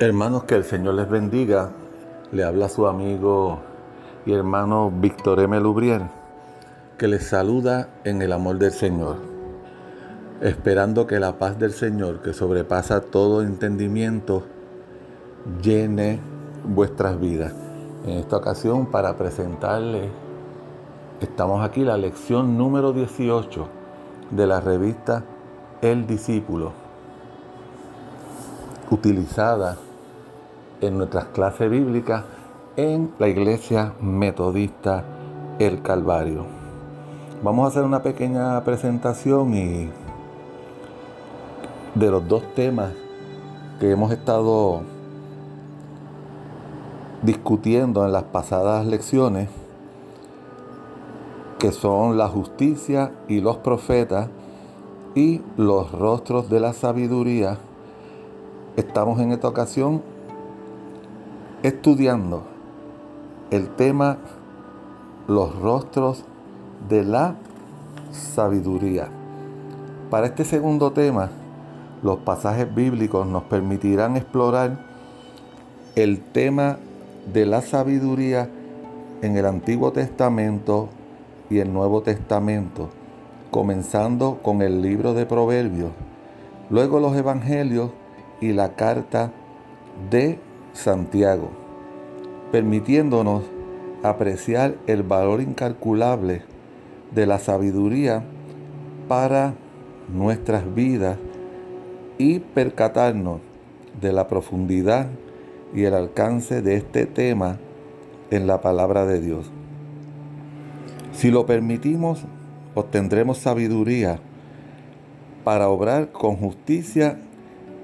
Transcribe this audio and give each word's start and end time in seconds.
Hermanos, 0.00 0.42
que 0.42 0.56
el 0.56 0.64
Señor 0.64 0.94
les 0.94 1.08
bendiga. 1.08 1.70
Le 2.32 2.42
habla 2.42 2.68
su 2.68 2.88
amigo 2.88 3.60
y 4.26 4.32
hermano 4.32 4.90
Víctor 4.90 5.38
M. 5.38 5.60
Lubrier, 5.60 6.02
que 6.98 7.06
les 7.06 7.28
saluda 7.28 7.90
en 8.02 8.20
el 8.20 8.32
amor 8.32 8.58
del 8.58 8.72
Señor, 8.72 9.18
esperando 10.40 11.06
que 11.06 11.20
la 11.20 11.38
paz 11.38 11.60
del 11.60 11.72
Señor, 11.72 12.22
que 12.22 12.32
sobrepasa 12.32 13.02
todo 13.02 13.42
entendimiento, 13.42 14.42
llene 15.62 16.18
vuestras 16.64 17.20
vidas. 17.20 17.52
En 18.04 18.18
esta 18.18 18.38
ocasión, 18.38 18.86
para 18.86 19.16
presentarles, 19.16 20.10
estamos 21.20 21.64
aquí 21.64 21.84
la 21.84 21.96
lección 21.96 22.58
número 22.58 22.92
18 22.92 23.68
de 24.32 24.46
la 24.48 24.60
revista 24.60 25.22
El 25.82 26.04
Discípulo, 26.08 26.72
utilizada 28.90 29.76
en 30.80 30.98
nuestras 30.98 31.26
clases 31.26 31.70
bíblicas 31.70 32.24
en 32.76 33.12
la 33.18 33.28
iglesia 33.28 33.92
metodista 34.00 35.04
El 35.58 35.82
Calvario. 35.82 36.46
Vamos 37.42 37.66
a 37.66 37.68
hacer 37.68 37.84
una 37.84 38.02
pequeña 38.02 38.62
presentación 38.64 39.54
y 39.54 39.90
de 41.94 42.10
los 42.10 42.26
dos 42.26 42.42
temas 42.54 42.92
que 43.78 43.90
hemos 43.90 44.10
estado 44.10 44.82
discutiendo 47.22 48.04
en 48.04 48.12
las 48.12 48.24
pasadas 48.24 48.86
lecciones, 48.86 49.48
que 51.58 51.70
son 51.70 52.18
la 52.18 52.28
justicia 52.28 53.12
y 53.28 53.40
los 53.40 53.58
profetas 53.58 54.28
y 55.14 55.40
los 55.56 55.92
rostros 55.92 56.50
de 56.50 56.60
la 56.60 56.72
sabiduría. 56.72 57.58
Estamos 58.76 59.20
en 59.20 59.32
esta 59.32 59.48
ocasión 59.48 60.13
estudiando 61.64 62.42
el 63.50 63.70
tema 63.70 64.18
los 65.26 65.58
rostros 65.58 66.22
de 66.90 67.04
la 67.04 67.36
sabiduría. 68.12 69.08
Para 70.10 70.26
este 70.26 70.44
segundo 70.44 70.92
tema, 70.92 71.30
los 72.02 72.18
pasajes 72.18 72.72
bíblicos 72.74 73.26
nos 73.26 73.44
permitirán 73.44 74.18
explorar 74.18 74.78
el 75.94 76.20
tema 76.20 76.76
de 77.32 77.46
la 77.46 77.62
sabiduría 77.62 78.50
en 79.22 79.38
el 79.38 79.46
Antiguo 79.46 79.90
Testamento 79.90 80.90
y 81.48 81.60
el 81.60 81.72
Nuevo 81.72 82.02
Testamento, 82.02 82.90
comenzando 83.50 84.38
con 84.42 84.60
el 84.60 84.82
libro 84.82 85.14
de 85.14 85.24
Proverbios, 85.24 85.92
luego 86.68 87.00
los 87.00 87.16
Evangelios 87.16 87.90
y 88.42 88.52
la 88.52 88.74
carta 88.74 89.32
de 90.10 90.38
Santiago, 90.74 91.50
permitiéndonos 92.52 93.44
apreciar 94.02 94.74
el 94.86 95.02
valor 95.02 95.40
incalculable 95.40 96.42
de 97.14 97.26
la 97.26 97.38
sabiduría 97.38 98.24
para 99.08 99.54
nuestras 100.12 100.74
vidas 100.74 101.16
y 102.18 102.40
percatarnos 102.40 103.40
de 104.00 104.12
la 104.12 104.28
profundidad 104.28 105.06
y 105.74 105.84
el 105.84 105.94
alcance 105.94 106.60
de 106.60 106.76
este 106.76 107.06
tema 107.06 107.58
en 108.30 108.46
la 108.46 108.60
palabra 108.60 109.06
de 109.06 109.20
Dios. 109.20 109.50
Si 111.12 111.30
lo 111.30 111.46
permitimos, 111.46 112.24
obtendremos 112.74 113.38
sabiduría 113.38 114.18
para 115.44 115.68
obrar 115.68 116.10
con 116.10 116.36
justicia 116.36 117.18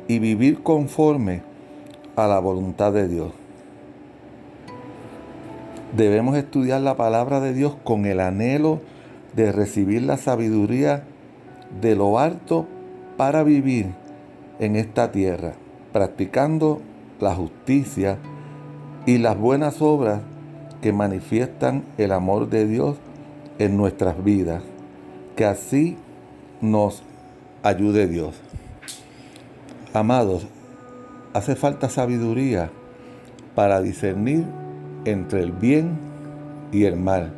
y 0.09 0.19
vivir 0.19 0.63
conforme 0.63 1.50
a 2.25 2.29
la 2.29 2.39
voluntad 2.39 2.93
de 2.93 3.09
Dios. 3.09 3.33
Debemos 5.97 6.37
estudiar 6.37 6.81
la 6.81 6.97
palabra 6.97 7.41
de 7.41 7.53
Dios 7.53 7.75
con 7.83 8.07
el 8.07 8.21
anhelo 8.21 8.81
de 9.35 9.53
recibir 9.53 10.03
la 10.03 10.17
sabiduría 10.17 11.05
de 11.81 11.97
lo 11.97 12.19
alto 12.19 12.67
para 13.17 13.43
vivir 13.43 13.87
en 14.59 14.77
esta 14.77 15.11
tierra, 15.13 15.55
practicando 15.93 16.81
la 17.21 17.35
justicia 17.35 18.19
y 19.07 19.19
las 19.19 19.39
buenas 19.39 19.83
obras 19.83 20.21
que 20.81 20.93
manifiestan 20.93 21.85
el 21.99 22.13
amor 22.13 22.49
de 22.49 22.67
Dios 22.67 22.97
en 23.59 23.77
nuestras 23.77 24.23
vidas. 24.23 24.63
Que 25.37 25.45
así 25.45 25.97
nos 26.61 27.03
ayude 27.63 28.07
Dios. 28.07 28.35
Amados, 29.93 30.47
hace 31.33 31.55
falta 31.57 31.89
sabiduría 31.89 32.71
para 33.55 33.81
discernir 33.81 34.45
entre 35.05 35.43
el 35.43 35.53
bien 35.53 35.99
y 36.73 36.85
el 36.85 36.97
mal. 36.97 37.33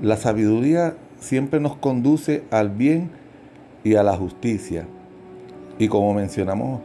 La 0.00 0.16
sabiduría 0.16 0.94
siempre 1.18 1.60
nos 1.60 1.76
conduce 1.76 2.44
al 2.50 2.70
bien 2.70 3.10
y 3.84 3.94
a 3.94 4.02
la 4.02 4.16
justicia. 4.16 4.86
Y 5.78 5.88
como 5.88 6.14
mencionamos 6.14 6.80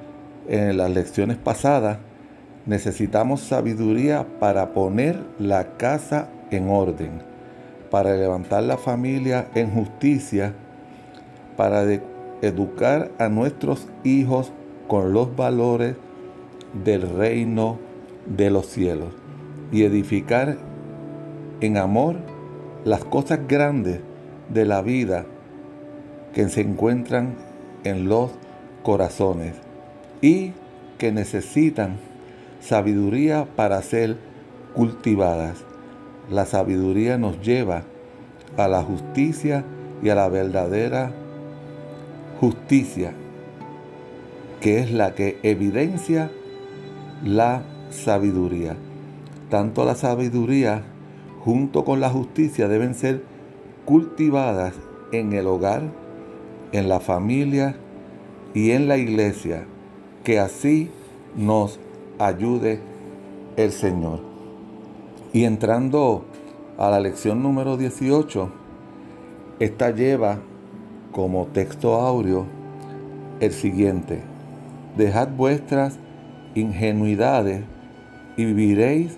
en 0.47 0.77
las 0.77 0.89
lecciones 0.89 1.37
pasadas, 1.37 1.99
necesitamos 2.65 3.41
sabiduría 3.41 4.25
para 4.39 4.73
poner 4.73 5.19
la 5.39 5.77
casa 5.77 6.29
en 6.51 6.69
orden, 6.69 7.21
para 7.89 8.15
levantar 8.15 8.63
la 8.63 8.77
familia 8.77 9.47
en 9.55 9.71
justicia, 9.71 10.53
para 11.55 11.83
educar 12.41 13.11
a 13.17 13.29
nuestros 13.29 13.87
hijos 14.03 14.51
con 14.87 15.13
los 15.13 15.35
valores 15.35 15.95
del 16.73 17.09
reino 17.09 17.79
de 18.25 18.49
los 18.49 18.67
cielos 18.67 19.09
y 19.71 19.83
edificar 19.83 20.57
en 21.61 21.77
amor 21.77 22.17
las 22.85 23.03
cosas 23.03 23.39
grandes 23.47 23.99
de 24.49 24.65
la 24.65 24.81
vida 24.81 25.25
que 26.33 26.47
se 26.49 26.61
encuentran 26.61 27.35
en 27.83 28.07
los 28.07 28.31
corazones 28.83 29.55
y 30.21 30.53
que 30.97 31.11
necesitan 31.11 31.97
sabiduría 32.61 33.47
para 33.55 33.81
ser 33.81 34.17
cultivadas. 34.73 35.57
La 36.29 36.45
sabiduría 36.45 37.17
nos 37.17 37.41
lleva 37.41 37.83
a 38.57 38.67
la 38.67 38.83
justicia 38.83 39.63
y 40.03 40.09
a 40.09 40.15
la 40.15 40.29
verdadera 40.29 41.11
justicia, 42.39 43.13
que 44.61 44.79
es 44.79 44.91
la 44.91 45.15
que 45.15 45.39
evidencia 45.43 46.31
la 47.23 47.63
sabiduría. 47.89 48.75
Tanto 49.49 49.85
la 49.85 49.95
sabiduría 49.95 50.83
junto 51.43 51.85
con 51.85 51.99
la 51.99 52.09
justicia 52.09 52.67
deben 52.67 52.93
ser 52.95 53.23
cultivadas 53.85 54.73
en 55.11 55.33
el 55.33 55.47
hogar, 55.47 55.83
en 56.71 56.89
la 56.89 56.99
familia 56.99 57.77
y 58.53 58.71
en 58.71 58.87
la 58.87 58.97
iglesia, 58.97 59.65
que 60.23 60.39
así 60.39 60.89
nos 61.35 61.79
ayude 62.19 62.81
el 63.55 63.71
Señor. 63.71 64.19
Y 65.31 65.45
entrando 65.45 66.25
a 66.77 66.89
la 66.89 66.99
lección 66.99 67.41
número 67.41 67.77
18, 67.77 68.49
esta 69.59 69.91
lleva 69.91 70.39
como 71.11 71.47
texto 71.47 71.95
áureo 71.95 72.45
el 73.39 73.51
siguiente. 73.51 74.21
Dejad 74.97 75.29
vuestras 75.29 75.97
ingenuidades 76.59 77.61
y 78.35 78.45
viviréis 78.45 79.17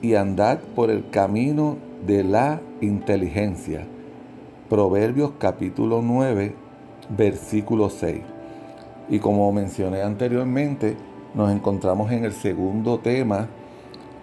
y 0.00 0.14
andad 0.14 0.58
por 0.74 0.90
el 0.90 1.08
camino 1.10 1.76
de 2.06 2.24
la 2.24 2.60
inteligencia. 2.80 3.86
Proverbios 4.68 5.32
capítulo 5.38 6.02
9, 6.02 6.54
versículo 7.16 7.90
6. 7.90 8.20
Y 9.08 9.18
como 9.20 9.52
mencioné 9.52 10.02
anteriormente, 10.02 10.96
nos 11.34 11.52
encontramos 11.52 12.10
en 12.10 12.24
el 12.24 12.32
segundo 12.32 12.98
tema, 12.98 13.48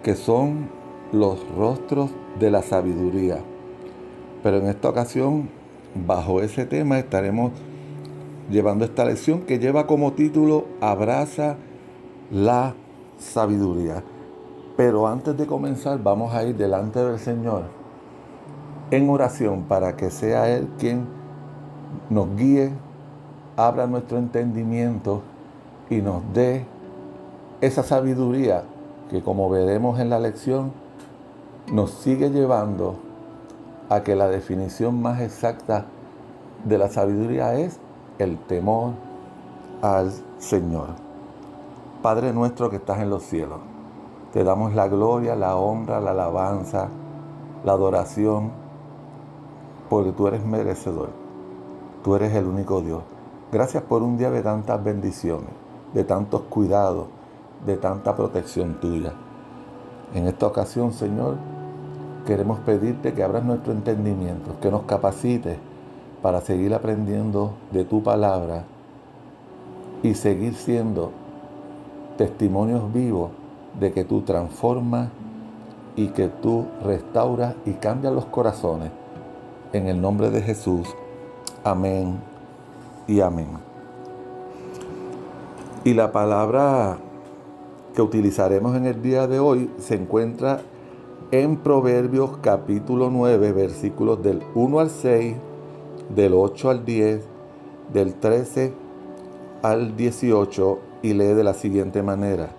que 0.02 0.14
son 0.14 0.68
los 1.12 1.38
rostros 1.56 2.10
de 2.38 2.50
la 2.50 2.62
sabiduría. 2.62 3.38
Pero 4.42 4.58
en 4.58 4.66
esta 4.66 4.90
ocasión, 4.90 5.48
bajo 5.94 6.42
ese 6.42 6.66
tema, 6.66 6.98
estaremos 6.98 7.52
llevando 8.50 8.84
esta 8.84 9.04
lección 9.04 9.42
que 9.42 9.58
lleva 9.58 9.86
como 9.86 10.12
título 10.12 10.66
Abraza 10.80 11.56
la 12.30 12.74
sabiduría. 13.18 14.02
Pero 14.76 15.06
antes 15.06 15.36
de 15.36 15.46
comenzar, 15.46 16.02
vamos 16.02 16.32
a 16.32 16.44
ir 16.44 16.56
delante 16.56 17.02
del 17.04 17.18
Señor 17.18 17.64
en 18.90 19.08
oración 19.08 19.64
para 19.64 19.96
que 19.96 20.10
sea 20.10 20.48
Él 20.48 20.68
quien 20.78 21.06
nos 22.08 22.34
guíe, 22.36 22.72
abra 23.56 23.86
nuestro 23.86 24.18
entendimiento 24.18 25.22
y 25.88 25.96
nos 25.96 26.22
dé 26.32 26.64
esa 27.60 27.82
sabiduría 27.82 28.62
que 29.10 29.22
como 29.22 29.50
veremos 29.50 29.98
en 30.00 30.08
la 30.08 30.18
lección 30.18 30.72
nos 31.72 31.90
sigue 31.90 32.30
llevando 32.30 32.96
a 33.88 34.02
que 34.02 34.14
la 34.14 34.28
definición 34.28 35.02
más 35.02 35.20
exacta 35.20 35.86
de 36.64 36.78
la 36.78 36.88
sabiduría 36.88 37.54
es 37.54 37.78
el 38.18 38.38
temor 38.38 38.92
al 39.82 40.12
Señor. 40.38 41.09
Padre 42.02 42.32
nuestro 42.32 42.70
que 42.70 42.76
estás 42.76 43.00
en 43.00 43.10
los 43.10 43.22
cielos, 43.24 43.58
te 44.32 44.42
damos 44.42 44.74
la 44.74 44.88
gloria, 44.88 45.36
la 45.36 45.56
honra, 45.56 46.00
la 46.00 46.12
alabanza, 46.12 46.88
la 47.62 47.72
adoración, 47.72 48.52
porque 49.90 50.12
tú 50.12 50.26
eres 50.26 50.42
merecedor. 50.42 51.10
Tú 52.02 52.14
eres 52.14 52.34
el 52.34 52.46
único 52.46 52.80
Dios. 52.80 53.02
Gracias 53.52 53.82
por 53.82 54.02
un 54.02 54.16
día 54.16 54.30
de 54.30 54.40
tantas 54.40 54.82
bendiciones, 54.82 55.50
de 55.92 56.04
tantos 56.04 56.40
cuidados, 56.42 57.08
de 57.66 57.76
tanta 57.76 58.16
protección 58.16 58.80
tuya. 58.80 59.12
En 60.14 60.26
esta 60.26 60.46
ocasión, 60.46 60.94
Señor, 60.94 61.36
queremos 62.26 62.60
pedirte 62.60 63.12
que 63.12 63.22
abras 63.22 63.44
nuestro 63.44 63.74
entendimiento, 63.74 64.58
que 64.62 64.70
nos 64.70 64.84
capacites 64.84 65.58
para 66.22 66.40
seguir 66.40 66.72
aprendiendo 66.72 67.52
de 67.72 67.84
tu 67.84 68.02
palabra 68.02 68.64
y 70.02 70.14
seguir 70.14 70.54
siendo 70.54 71.12
testimonios 72.20 72.92
vivos 72.92 73.30
de 73.80 73.92
que 73.92 74.04
tú 74.04 74.20
transformas 74.20 75.08
y 75.96 76.08
que 76.08 76.28
tú 76.28 76.66
restauras 76.84 77.54
y 77.64 77.72
cambias 77.72 78.12
los 78.12 78.26
corazones. 78.26 78.90
En 79.72 79.86
el 79.86 80.02
nombre 80.02 80.28
de 80.28 80.42
Jesús. 80.42 80.86
Amén 81.64 82.20
y 83.06 83.22
amén. 83.22 83.48
Y 85.82 85.94
la 85.94 86.12
palabra 86.12 86.98
que 87.94 88.02
utilizaremos 88.02 88.76
en 88.76 88.84
el 88.84 89.00
día 89.00 89.26
de 89.26 89.38
hoy 89.38 89.70
se 89.78 89.94
encuentra 89.94 90.60
en 91.30 91.56
Proverbios 91.56 92.36
capítulo 92.42 93.08
9, 93.08 93.52
versículos 93.52 94.22
del 94.22 94.42
1 94.54 94.78
al 94.78 94.90
6, 94.90 95.36
del 96.14 96.34
8 96.34 96.68
al 96.68 96.84
10, 96.84 97.24
del 97.94 98.12
13 98.12 98.74
al 99.62 99.96
18 99.96 100.89
y 101.02 101.14
lee 101.14 101.34
de 101.34 101.44
la 101.44 101.54
siguiente 101.54 102.02
manera. 102.02 102.50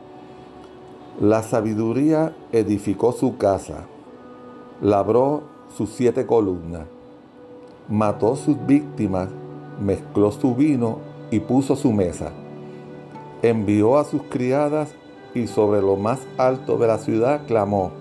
La 1.19 1.43
sabiduría 1.43 2.35
edificó 2.51 3.11
su 3.11 3.38
casa, 3.38 3.85
labró 4.81 5.43
sus 5.75 5.89
siete 5.91 6.25
columnas, 6.25 6.88
mató 7.89 8.35
sus 8.35 8.57
víctimas, 8.65 9.29
mezcló 9.81 10.31
su 10.31 10.55
vino 10.55 10.99
y 11.29 11.39
puso 11.39 11.75
su 11.75 11.91
mesa. 11.91 12.31
Envió 13.41 13.97
a 13.97 14.03
sus 14.03 14.23
criadas 14.23 14.93
y 15.33 15.47
sobre 15.47 15.81
lo 15.81 15.95
más 15.95 16.19
alto 16.38 16.77
de 16.77 16.88
la 16.88 16.97
ciudad 16.97 17.45
clamó 17.47 17.91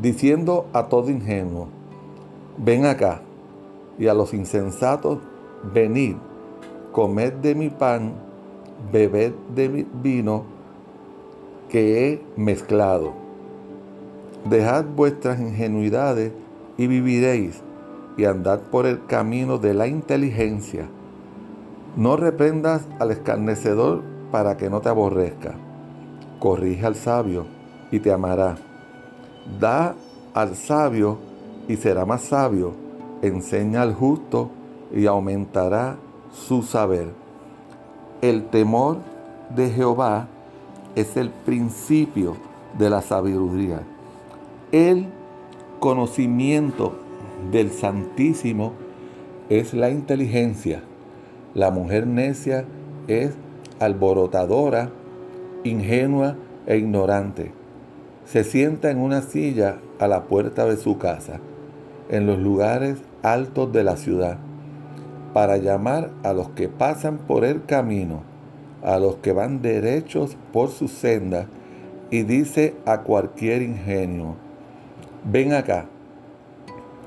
diciendo 0.00 0.66
a 0.72 0.84
todo 0.84 1.10
ingenuo, 1.10 1.68
ven 2.56 2.86
acá, 2.86 3.20
y 3.98 4.06
a 4.06 4.14
los 4.14 4.32
insensatos, 4.32 5.18
venid, 5.74 6.16
comed 6.92 7.34
de 7.34 7.54
mi 7.54 7.68
pan, 7.68 8.14
bebed 8.92 9.32
de 9.54 9.68
mi 9.68 9.86
vino 10.02 10.44
que 11.68 12.12
he 12.12 12.22
mezclado. 12.36 13.12
Dejad 14.48 14.84
vuestras 14.96 15.38
ingenuidades 15.40 16.32
y 16.76 16.86
viviréis, 16.86 17.62
y 18.16 18.24
andad 18.24 18.60
por 18.60 18.86
el 18.86 19.04
camino 19.06 19.58
de 19.58 19.74
la 19.74 19.86
inteligencia. 19.86 20.88
No 21.96 22.16
reprendas 22.16 22.86
al 22.98 23.10
escarnecedor 23.10 24.02
para 24.30 24.56
que 24.56 24.70
no 24.70 24.80
te 24.80 24.88
aborrezca. 24.88 25.54
Corrige 26.38 26.86
al 26.86 26.96
sabio 26.96 27.46
y 27.90 28.00
te 28.00 28.12
amará 28.12 28.56
Da 29.58 29.94
al 30.34 30.54
sabio 30.54 31.18
y 31.68 31.76
será 31.76 32.04
más 32.04 32.22
sabio. 32.22 32.74
Enseña 33.22 33.82
al 33.82 33.94
justo 33.94 34.50
y 34.92 35.06
aumentará 35.06 35.96
su 36.32 36.62
saber. 36.62 37.08
El 38.22 38.44
temor 38.44 38.98
de 39.54 39.70
Jehová 39.70 40.28
es 40.94 41.16
el 41.16 41.30
principio 41.30 42.36
de 42.78 42.90
la 42.90 43.02
sabiduría. 43.02 43.82
El 44.72 45.06
conocimiento 45.78 46.94
del 47.50 47.70
Santísimo 47.70 48.72
es 49.48 49.74
la 49.74 49.90
inteligencia. 49.90 50.82
La 51.54 51.70
mujer 51.70 52.06
necia 52.06 52.64
es 53.08 53.34
alborotadora, 53.80 54.90
ingenua 55.64 56.36
e 56.66 56.76
ignorante 56.76 57.60
se 58.30 58.44
sienta 58.44 58.92
en 58.92 58.98
una 58.98 59.22
silla 59.22 59.78
a 59.98 60.06
la 60.06 60.22
puerta 60.22 60.64
de 60.64 60.76
su 60.76 60.98
casa, 60.98 61.40
en 62.08 62.26
los 62.26 62.38
lugares 62.38 62.98
altos 63.24 63.72
de 63.72 63.82
la 63.82 63.96
ciudad, 63.96 64.38
para 65.32 65.56
llamar 65.58 66.10
a 66.22 66.32
los 66.32 66.50
que 66.50 66.68
pasan 66.68 67.18
por 67.18 67.44
el 67.44 67.64
camino, 67.64 68.22
a 68.82 68.98
los 68.98 69.16
que 69.16 69.32
van 69.32 69.62
derechos 69.62 70.36
por 70.52 70.70
su 70.70 70.88
senda, 70.88 71.46
y 72.10 72.22
dice 72.22 72.74
a 72.86 73.02
cualquier 73.02 73.62
ingenio, 73.62 74.34
ven 75.24 75.52
acá. 75.52 75.86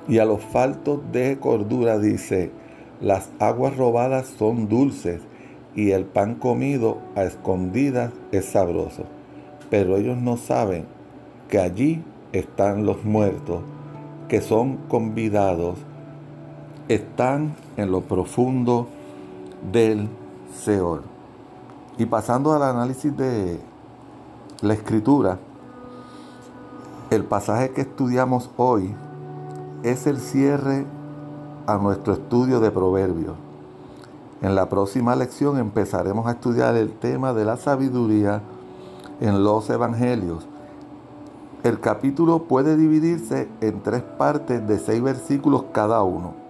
Y 0.08 0.20
a 0.20 0.26
los 0.26 0.42
faltos 0.44 1.00
de 1.12 1.38
cordura 1.40 2.00
dice, 2.00 2.52
las 3.02 3.30
aguas 3.40 3.76
robadas 3.76 4.28
son 4.28 4.70
dulces 4.70 5.22
y 5.76 5.92
el 5.92 6.06
pan 6.06 6.36
comido 6.36 7.00
a 7.16 7.24
escondidas 7.24 8.12
es 8.32 8.46
sabroso. 8.46 9.04
Pero 9.70 9.98
ellos 9.98 10.18
no 10.18 10.38
saben 10.38 10.86
que 11.50 11.60
allí 11.60 12.04
están 12.32 12.86
los 12.86 13.04
muertos, 13.04 13.62
que 14.28 14.42
son 14.42 14.78
convidados, 14.88 15.78
están 16.88 17.56
en 17.78 17.92
lo 17.92 18.02
profundo 18.02 18.88
del 19.72 20.10
Seol. 20.56 21.02
Y 21.98 22.06
pasando 22.06 22.54
al 22.54 22.64
análisis 22.64 23.16
de 23.16 23.60
la 24.62 24.74
escritura, 24.74 25.40
el 27.10 27.24
pasaje 27.26 27.72
que 27.72 27.82
estudiamos 27.82 28.50
hoy 28.58 28.94
es 29.84 30.08
el 30.08 30.20
cierre 30.20 30.86
a 31.68 31.78
nuestro 31.78 32.14
estudio 32.14 32.60
de 32.60 32.72
proverbios. 32.72 33.36
En 34.42 34.56
la 34.56 34.68
próxima 34.70 35.16
lección 35.16 35.58
empezaremos 35.58 36.28
a 36.28 36.32
estudiar 36.32 36.76
el 36.76 36.92
tema 36.92 37.34
de 37.34 37.46
la 37.46 37.58
sabiduría 37.58 38.42
en 39.22 39.44
los 39.44 39.70
evangelios 39.70 40.48
el 41.64 41.80
capítulo 41.80 42.44
puede 42.44 42.76
dividirse 42.76 43.48
en 43.62 43.82
tres 43.82 44.02
partes 44.02 44.68
de 44.68 44.80
seis 44.80 45.02
versículos 45.02 45.64
cada 45.72 46.04
uno. 46.04 46.43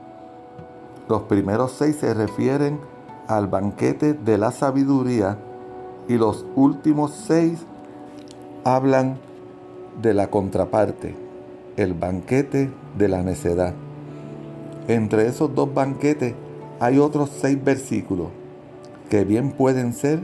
Los 1.14 1.22
primeros 1.22 1.74
seis 1.74 1.98
se 1.98 2.12
refieren 2.16 2.80
al 3.28 3.46
banquete 3.46 4.16
de 4.16 4.40
la 4.40 4.52
sabiduría 4.52 5.38
y 6.08 6.18
los 6.18 6.44
últimos 6.56 7.12
seis 7.12 7.60
hablan 8.64 9.20
de 10.02 10.16
la 10.16 10.32
contraparte, 10.32 11.16
el 11.78 11.94
banquete 11.94 12.72
de 12.98 13.08
la 13.10 13.22
necedad. 13.22 13.76
Entre 14.88 15.28
esos 15.28 15.54
dos 15.54 15.72
banquetes 15.72 16.34
hay 16.80 16.98
otros 16.98 17.30
seis 17.30 17.64
versículos 17.64 18.30
que 19.12 19.24
bien 19.24 19.52
pueden 19.52 19.94
ser 19.94 20.20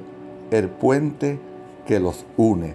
el 0.49 0.69
puente 0.69 1.39
que 1.85 1.99
los 1.99 2.25
une. 2.35 2.73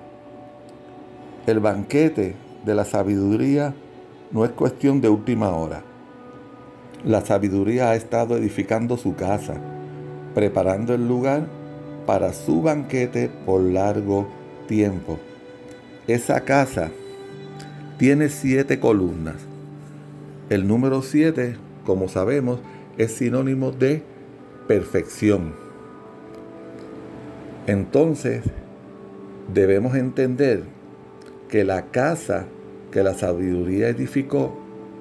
El 1.49 1.59
banquete 1.59 2.37
de 2.64 2.75
la 2.76 2.85
sabiduría 2.85 3.75
no 4.30 4.44
es 4.44 4.52
cuestión 4.52 5.00
de 5.00 5.09
última 5.09 5.50
hora. 5.50 5.83
La 7.04 7.23
sabiduría 7.23 7.90
ha 7.90 7.96
estado 7.96 8.38
edificando 8.38 8.96
su 8.96 9.14
casa, 9.14 9.56
preparando 10.34 10.94
el 10.94 11.06
lugar 11.06 11.46
para 12.06 12.32
su 12.32 12.62
banquete 12.62 13.30
por 13.44 13.61
largo 13.61 14.26
tiempo. 14.68 15.18
Esa 16.06 16.40
casa 16.40 16.90
tiene 17.99 18.30
siete 18.30 18.80
columnas. 18.80 19.37
El 20.49 20.66
número 20.66 21.02
siete, 21.02 21.56
como 21.84 22.08
sabemos, 22.08 22.61
es 22.96 23.12
sinónimo 23.12 23.70
de 23.70 24.02
perfección. 24.66 25.54
Entonces, 27.66 28.44
debemos 29.52 29.94
entender 29.94 30.64
que 31.49 31.64
la 31.64 31.87
casa 31.87 32.46
que 32.90 33.02
la 33.02 33.12
sabiduría 33.12 33.88
edificó 33.88 34.58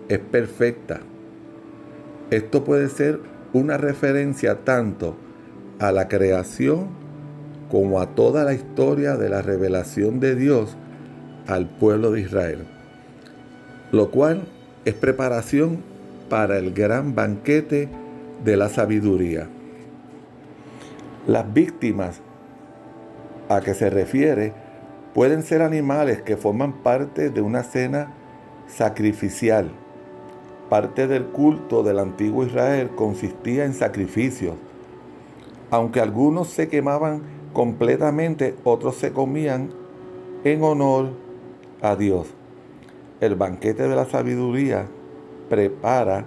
es 0.10 0.20
perfecta. 0.20 1.00
Esto 2.32 2.64
puede 2.64 2.90
ser 2.90 3.20
una 3.54 3.78
referencia 3.78 4.64
tanto 4.64 5.16
a 5.80 5.92
la 5.92 6.08
creación 6.08 6.88
como 7.70 8.00
a 8.00 8.16
toda 8.16 8.44
la 8.44 8.54
historia 8.54 9.18
de 9.18 9.30
la 9.30 9.42
revelación 9.42 10.20
de 10.20 10.36
Dios 10.36 10.76
al 11.48 11.68
pueblo 11.68 12.12
de 12.12 12.22
Israel, 12.22 12.66
lo 13.92 14.12
cual 14.12 14.44
es 14.86 14.94
preparación 14.94 15.84
para 16.30 16.58
el 16.58 16.74
gran 16.74 17.16
banquete 17.16 17.90
de 18.44 18.58
la 18.58 18.70
sabiduría. 18.70 19.48
Las 21.28 21.54
víctimas 21.54 22.22
a 23.50 23.62
que 23.62 23.74
se 23.74 23.90
refiere 23.90 24.54
Pueden 25.14 25.44
ser 25.44 25.62
animales 25.62 26.24
que 26.24 26.38
forman 26.38 26.82
parte 26.82 27.30
de 27.30 27.42
una 27.42 27.62
cena 27.62 28.14
sacrificial. 28.68 29.72
Parte 30.74 31.06
del 31.06 31.26
culto 31.26 31.84
del 31.84 32.00
antiguo 32.00 32.44
Israel 32.44 32.90
consistía 32.96 33.64
en 33.64 33.76
sacrificios. 33.76 34.56
Aunque 35.70 36.00
algunos 36.00 36.48
se 36.48 36.68
quemaban 36.68 37.22
completamente, 37.54 38.56
otros 38.64 38.96
se 38.96 39.12
comían 39.12 39.70
en 40.44 40.64
honor 40.64 41.12
a 41.80 41.96
Dios. 41.96 42.26
El 43.22 43.36
banquete 43.36 43.88
de 43.88 43.96
la 43.96 44.06
sabiduría 44.06 44.88
prepara 45.48 46.26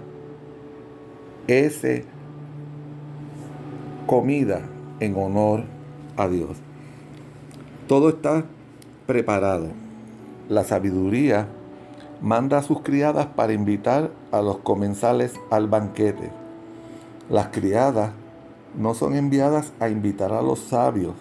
ese 1.47 2.05
comida 4.05 4.61
en 5.01 5.17
honor 5.17 5.65
a 6.15 6.29
Dios. 6.29 6.55
Todo 7.85 8.07
está 8.07 8.45
preparado. 9.07 9.67
La 10.47 10.63
sabiduría 10.63 11.49
manda 12.21 12.57
a 12.57 12.63
sus 12.63 12.81
criadas 12.81 13.27
para 13.27 13.53
invitar 13.53 14.11
a 14.31 14.41
los 14.41 14.57
comensales 14.59 15.33
al 15.49 15.67
banquete. 15.67 16.31
Las 17.29 17.47
criadas 17.47 18.11
no 18.77 18.93
son 18.93 19.15
enviadas 19.15 19.73
a 19.79 19.89
invitar 19.89 20.33
a 20.33 20.41
los 20.41 20.59
sabios, 20.59 21.15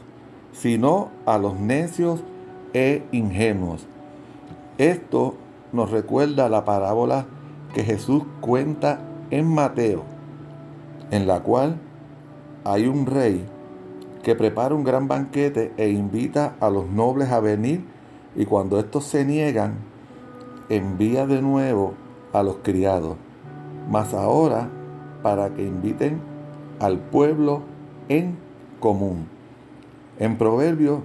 sino 0.52 1.10
a 1.26 1.38
los 1.38 1.58
necios 1.58 2.20
e 2.72 3.04
ingenuos. 3.12 3.86
Esto 4.78 5.34
nos 5.72 5.90
recuerda 5.90 6.48
la 6.48 6.64
parábola 6.64 7.26
que 7.74 7.82
Jesús 7.82 8.22
cuenta 8.40 9.00
en 9.30 9.46
Mateo, 9.46 10.02
en 11.10 11.26
la 11.26 11.40
cual 11.40 11.76
hay 12.64 12.86
un 12.86 13.06
rey 13.06 13.46
que 14.22 14.34
prepara 14.34 14.74
un 14.74 14.84
gran 14.84 15.08
banquete 15.08 15.72
e 15.76 15.90
invita 15.90 16.56
a 16.60 16.68
los 16.68 16.88
nobles 16.88 17.30
a 17.30 17.40
venir 17.40 17.84
y 18.34 18.44
cuando 18.44 18.78
estos 18.78 19.04
se 19.04 19.24
niegan, 19.24 19.76
envía 20.68 21.26
de 21.26 21.42
nuevo 21.42 21.94
a 22.32 22.42
los 22.42 22.56
criados, 22.62 23.16
mas 23.90 24.14
ahora 24.14 24.68
para 25.22 25.50
que 25.54 25.62
inviten 25.62 26.20
al 26.80 26.98
pueblo 26.98 27.62
en 28.08 28.36
común. 28.80 29.26
En 30.18 30.38
Proverbios 30.38 31.00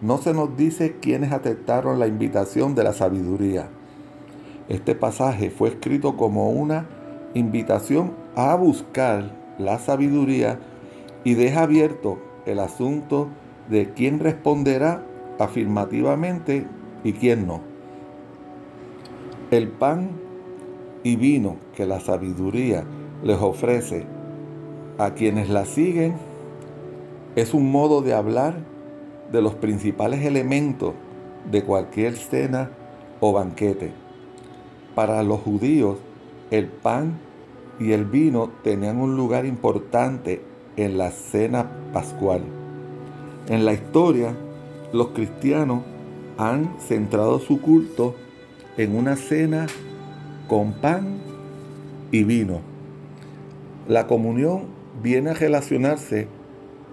no 0.00 0.18
se 0.18 0.32
nos 0.32 0.56
dice 0.56 0.96
quiénes 1.00 1.32
aceptaron 1.32 1.98
la 1.98 2.06
invitación 2.06 2.74
de 2.74 2.84
la 2.84 2.92
sabiduría. 2.92 3.68
Este 4.68 4.94
pasaje 4.94 5.50
fue 5.50 5.68
escrito 5.68 6.16
como 6.16 6.50
una 6.50 6.86
invitación 7.34 8.12
a 8.36 8.54
buscar 8.54 9.36
la 9.58 9.78
sabiduría 9.78 10.58
y 11.24 11.34
deja 11.34 11.62
abierto 11.62 12.18
el 12.46 12.60
asunto 12.60 13.28
de 13.68 13.92
quién 13.92 14.18
responderá 14.18 15.04
afirmativamente 15.38 16.66
y 17.04 17.12
quién 17.12 17.46
no. 17.46 17.69
El 19.50 19.66
pan 19.66 20.10
y 21.02 21.16
vino 21.16 21.56
que 21.74 21.84
la 21.84 21.98
sabiduría 21.98 22.84
les 23.24 23.40
ofrece 23.40 24.06
a 24.96 25.14
quienes 25.14 25.48
la 25.48 25.64
siguen 25.64 26.14
es 27.34 27.52
un 27.52 27.72
modo 27.72 28.00
de 28.00 28.14
hablar 28.14 28.54
de 29.32 29.42
los 29.42 29.54
principales 29.54 30.24
elementos 30.24 30.94
de 31.50 31.64
cualquier 31.64 32.14
cena 32.14 32.70
o 33.18 33.32
banquete. 33.32 33.92
Para 34.94 35.20
los 35.24 35.40
judíos, 35.40 35.98
el 36.52 36.66
pan 36.66 37.18
y 37.80 37.90
el 37.90 38.04
vino 38.04 38.50
tenían 38.62 38.98
un 38.98 39.16
lugar 39.16 39.46
importante 39.46 40.44
en 40.76 40.96
la 40.96 41.10
cena 41.10 41.68
pascual. 41.92 42.42
En 43.48 43.64
la 43.64 43.72
historia, 43.72 44.32
los 44.92 45.08
cristianos 45.08 45.82
han 46.38 46.76
centrado 46.78 47.40
su 47.40 47.60
culto 47.60 48.14
en 48.80 48.96
una 48.96 49.14
cena 49.16 49.66
con 50.48 50.72
pan 50.72 51.18
y 52.10 52.24
vino. 52.24 52.62
La 53.86 54.06
comunión 54.06 54.68
viene 55.02 55.30
a 55.30 55.34
relacionarse 55.34 56.28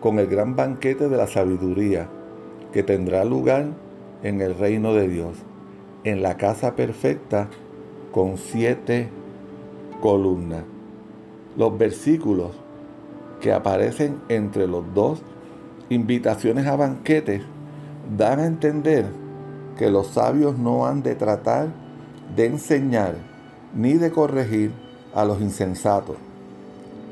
con 0.01 0.20
el 0.20 0.27
gran 0.27 0.58
banquete 0.58 1.08
de 1.08 1.15
la 1.15 1.27
sabiduría 1.27 2.10
que 2.74 2.84
tendrá 2.84 3.24
lugar 3.24 3.67
en 4.22 4.41
el 4.41 4.56
reino 4.56 4.94
de 4.94 5.08
Dios, 5.08 5.38
en 6.03 6.22
la 6.22 6.36
casa 6.36 6.75
perfecta 6.75 7.48
con 8.12 8.38
siete 8.38 9.08
columnas. 10.01 10.65
Los 11.56 11.77
versículos 11.77 12.51
que 13.39 13.53
aparecen 13.53 14.17
entre 14.27 14.67
los 14.67 14.84
dos 14.94 15.22
invitaciones 15.88 16.67
a 16.67 16.75
banquetes 16.75 17.44
dan 18.17 18.41
a 18.41 18.46
entender 18.46 19.06
que 19.78 19.90
los 19.90 20.08
sabios 20.08 20.58
no 20.58 20.86
han 20.86 21.04
de 21.04 21.16
tratar 21.16 21.68
de 22.36 22.46
enseñar 22.46 23.16
ni 23.76 23.94
de 23.94 24.12
corregir 24.12 24.72
a 25.14 25.24
los 25.26 25.40
insensatos. 25.42 26.18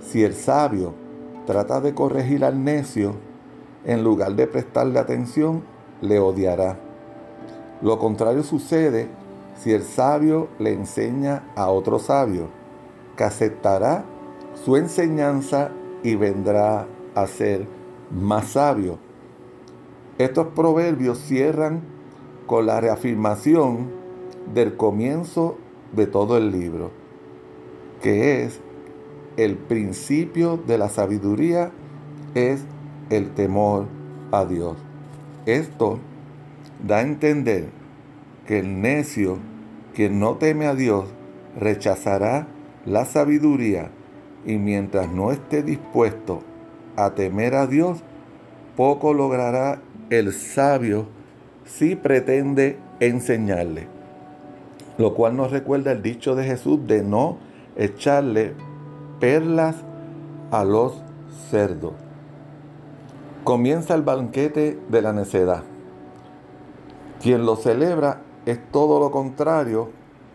Si 0.01 0.23
el 0.23 0.33
sabio 0.33 0.93
trata 1.45 1.79
de 1.81 1.93
corregir 1.93 2.43
al 2.43 2.63
necio, 2.63 3.13
en 3.85 4.03
lugar 4.03 4.35
de 4.35 4.47
prestarle 4.47 4.99
atención, 4.99 5.63
le 6.01 6.19
odiará. 6.19 6.77
Lo 7.81 7.99
contrario 7.99 8.43
sucede 8.43 9.07
si 9.57 9.71
el 9.71 9.83
sabio 9.83 10.47
le 10.59 10.73
enseña 10.73 11.43
a 11.55 11.69
otro 11.69 11.99
sabio, 11.99 12.47
que 13.15 13.23
aceptará 13.23 14.03
su 14.63 14.75
enseñanza 14.75 15.71
y 16.03 16.15
vendrá 16.15 16.87
a 17.13 17.27
ser 17.27 17.67
más 18.11 18.49
sabio. 18.49 18.97
Estos 20.17 20.47
proverbios 20.47 21.19
cierran 21.19 21.94
con 22.45 22.65
la 22.65 22.79
reafirmación 22.79 23.89
del 24.53 24.77
comienzo 24.77 25.57
de 25.93 26.07
todo 26.07 26.37
el 26.37 26.51
libro, 26.51 26.91
que 28.01 28.43
es 28.43 28.59
el 29.37 29.57
principio 29.57 30.57
de 30.57 30.77
la 30.77 30.89
sabiduría 30.89 31.71
es 32.35 32.63
el 33.09 33.31
temor 33.31 33.87
a 34.31 34.45
Dios. 34.45 34.77
Esto 35.45 35.99
da 36.85 36.97
a 36.97 37.01
entender 37.01 37.69
que 38.47 38.59
el 38.59 38.81
necio 38.81 39.37
que 39.93 40.09
no 40.09 40.35
teme 40.35 40.67
a 40.67 40.75
Dios 40.75 41.05
rechazará 41.57 42.47
la 42.85 43.05
sabiduría 43.05 43.91
y 44.45 44.57
mientras 44.57 45.09
no 45.09 45.31
esté 45.31 45.63
dispuesto 45.63 46.41
a 46.95 47.15
temer 47.15 47.55
a 47.55 47.67
Dios, 47.67 48.03
poco 48.75 49.13
logrará 49.13 49.81
el 50.09 50.33
sabio 50.33 51.07
si 51.65 51.95
pretende 51.95 52.79
enseñarle. 52.99 53.87
Lo 54.97 55.13
cual 55.13 55.35
nos 55.35 55.51
recuerda 55.51 55.91
el 55.91 56.01
dicho 56.01 56.35
de 56.35 56.45
Jesús 56.45 56.79
de 56.87 57.03
no 57.03 57.37
echarle 57.75 58.53
perlas 59.19 59.75
a 60.51 60.63
los 60.63 61.01
cerdos. 61.49 61.93
Comienza 63.43 63.93
el 63.93 64.01
banquete 64.01 64.79
de 64.89 65.01
la 65.01 65.13
necedad. 65.13 65.63
Quien 67.21 67.45
lo 67.45 67.55
celebra 67.55 68.21
es 68.45 68.59
todo 68.71 68.99
lo 68.99 69.11
contrario 69.11 69.89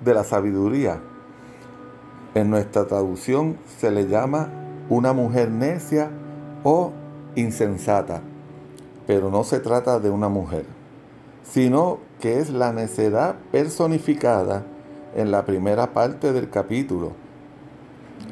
de 0.05 0.15
la 0.15 0.25
sabiduría. 0.25 1.01
En 2.35 2.51
nuestra 2.51 2.87
traducción 2.87 3.57
se 3.79 3.91
le 3.91 4.07
llama 4.07 4.49
una 4.89 5.13
mujer 5.13 5.51
necia 5.51 6.11
o 6.63 6.93
insensata, 7.35 8.21
pero 9.07 9.31
no 9.31 9.45
se 9.45 9.61
trata 9.61 9.99
de 9.99 10.11
una 10.11 10.29
mujer, 10.29 10.65
sino 11.43 11.99
que 12.21 12.39
es 12.39 12.51
la 12.51 12.73
necedad 12.73 13.37
personificada 13.51 14.65
en 15.15 15.31
la 15.31 15.45
primera 15.45 15.93
parte 15.93 16.33
del 16.33 16.51
capítulo 16.51 17.13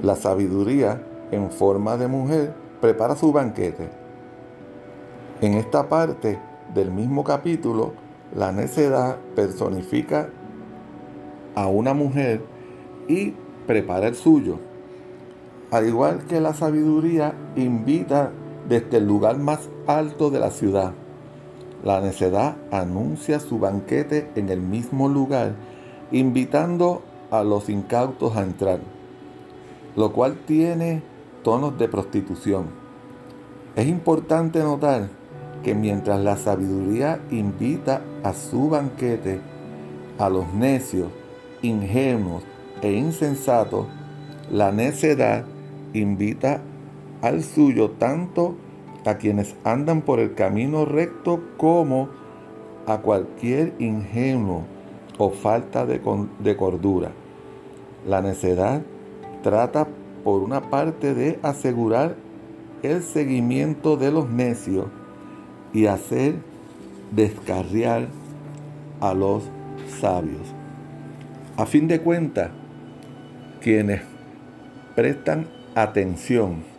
la 0.02 0.14
sabiduría, 0.16 1.02
en 1.30 1.50
forma 1.50 1.96
de 1.96 2.08
mujer, 2.08 2.54
prepara 2.80 3.16
su 3.16 3.32
banquete. 3.32 3.88
En 5.40 5.54
esta 5.54 5.88
parte 5.88 6.38
del 6.74 6.90
mismo 6.90 7.24
capítulo, 7.24 7.92
la 8.34 8.52
necedad 8.52 9.16
personifica 9.34 10.28
a 11.54 11.66
una 11.66 11.94
mujer 11.94 12.42
y 13.08 13.34
prepara 13.66 14.06
el 14.06 14.14
suyo. 14.14 14.58
Al 15.70 15.86
igual 15.86 16.24
que 16.28 16.40
la 16.40 16.54
sabiduría 16.54 17.34
invita 17.56 18.30
desde 18.68 18.98
el 18.98 19.06
lugar 19.06 19.38
más 19.38 19.68
alto 19.86 20.30
de 20.30 20.38
la 20.38 20.50
ciudad. 20.50 20.92
La 21.84 22.00
necedad 22.00 22.56
anuncia 22.70 23.40
su 23.40 23.58
banquete 23.58 24.30
en 24.34 24.48
el 24.48 24.60
mismo 24.60 25.08
lugar, 25.08 25.54
invitando 26.10 27.02
a 27.30 27.42
los 27.42 27.68
incautos 27.68 28.36
a 28.36 28.42
entrar 28.42 28.80
lo 29.98 30.12
cual 30.12 30.38
tiene 30.46 31.02
tonos 31.42 31.76
de 31.76 31.88
prostitución. 31.88 32.66
Es 33.74 33.88
importante 33.88 34.60
notar 34.60 35.08
que 35.64 35.74
mientras 35.74 36.20
la 36.20 36.36
sabiduría 36.36 37.20
invita 37.32 38.02
a 38.22 38.32
su 38.32 38.68
banquete 38.68 39.40
a 40.16 40.28
los 40.28 40.54
necios, 40.54 41.08
ingenuos 41.62 42.44
e 42.80 42.92
insensatos, 42.92 43.86
la 44.52 44.70
necedad 44.70 45.44
invita 45.92 46.60
al 47.20 47.42
suyo 47.42 47.90
tanto 47.90 48.54
a 49.04 49.16
quienes 49.16 49.54
andan 49.64 50.02
por 50.02 50.20
el 50.20 50.34
camino 50.34 50.84
recto 50.84 51.40
como 51.56 52.08
a 52.86 52.98
cualquier 52.98 53.74
ingenuo 53.78 54.64
o 55.18 55.30
falta 55.30 55.86
de, 55.86 56.00
de 56.38 56.56
cordura. 56.56 57.10
La 58.06 58.22
necedad 58.22 58.82
trata 59.42 59.86
por 60.24 60.42
una 60.42 60.70
parte 60.70 61.14
de 61.14 61.38
asegurar 61.42 62.16
el 62.82 63.02
seguimiento 63.02 63.96
de 63.96 64.12
los 64.12 64.28
necios 64.28 64.86
y 65.72 65.86
hacer 65.86 66.36
descarriar 67.10 68.08
a 69.00 69.14
los 69.14 69.44
sabios. 70.00 70.54
A 71.56 71.66
fin 71.66 71.88
de 71.88 72.00
cuentas, 72.00 72.50
quienes 73.60 74.02
prestan 74.94 75.48
atención 75.74 76.77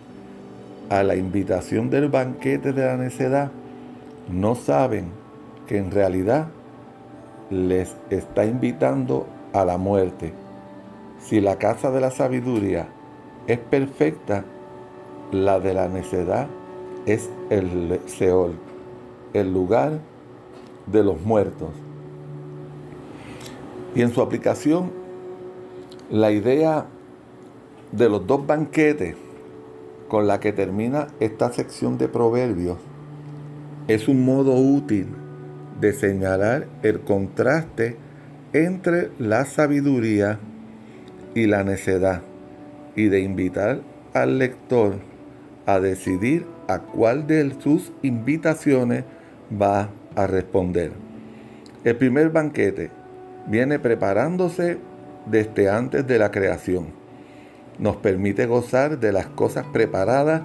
a 0.89 1.03
la 1.03 1.15
invitación 1.15 1.89
del 1.89 2.09
banquete 2.09 2.73
de 2.73 2.85
la 2.85 2.97
necedad 2.97 3.51
no 4.31 4.55
saben 4.55 5.11
que 5.67 5.77
en 5.77 5.91
realidad 5.91 6.47
les 7.51 7.95
está 8.09 8.45
invitando 8.45 9.27
a 9.53 9.65
la 9.65 9.77
muerte. 9.77 10.33
Si 11.19 11.41
la 11.41 11.57
casa 11.57 11.91
de 11.91 12.01
la 12.01 12.11
sabiduría 12.11 12.87
es 13.47 13.59
perfecta, 13.59 14.43
la 15.31 15.59
de 15.59 15.73
la 15.73 15.87
necedad 15.87 16.47
es 17.05 17.29
el 17.49 17.99
Seol, 18.07 18.53
el 19.33 19.53
lugar 19.53 19.99
de 20.87 21.03
los 21.03 21.21
muertos. 21.21 21.69
Y 23.95 24.01
en 24.01 24.11
su 24.11 24.21
aplicación, 24.21 24.91
la 26.09 26.31
idea 26.31 26.85
de 27.91 28.09
los 28.09 28.25
dos 28.25 28.45
banquetes 28.45 29.15
con 30.09 30.27
la 30.27 30.41
que 30.41 30.51
termina 30.51 31.07
esta 31.21 31.53
sección 31.53 31.97
de 31.97 32.09
proverbios 32.09 32.77
es 33.87 34.07
un 34.07 34.23
modo 34.25 34.55
útil 34.55 35.07
de 35.79 35.93
señalar 35.93 36.67
el 36.83 36.99
contraste 36.99 37.95
entre 38.53 39.09
la 39.17 39.45
sabiduría 39.45 40.39
y 41.33 41.47
la 41.47 41.63
necedad 41.63 42.21
y 42.95 43.07
de 43.07 43.21
invitar 43.21 43.81
al 44.13 44.37
lector 44.37 44.95
a 45.65 45.79
decidir 45.79 46.45
a 46.67 46.79
cuál 46.79 47.25
de 47.25 47.55
sus 47.59 47.91
invitaciones 48.01 49.05
va 49.59 49.89
a 50.15 50.27
responder. 50.27 50.91
El 51.83 51.95
primer 51.95 52.29
banquete 52.29 52.91
viene 53.47 53.79
preparándose 53.79 54.77
desde 55.25 55.69
antes 55.69 56.05
de 56.05 56.19
la 56.19 56.29
creación. 56.29 56.98
Nos 57.79 57.95
permite 57.95 58.45
gozar 58.45 58.99
de 58.99 59.11
las 59.11 59.27
cosas 59.27 59.65
preparadas 59.71 60.41